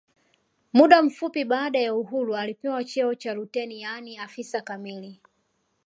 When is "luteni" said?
3.33-3.81